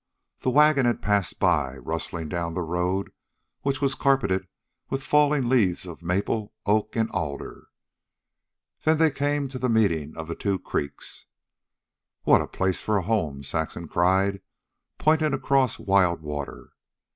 [0.39, 3.11] The wagon had passed by, rustling down the road,
[3.61, 4.47] which was carpeted
[4.89, 7.67] with fallen leaves of maple, oak, and alder.
[8.83, 11.27] Then they came to the meeting of the two creeks.
[12.25, 14.41] "Oh, what a place for a home," Saxon cried,
[14.97, 16.71] pointing across Wild Water.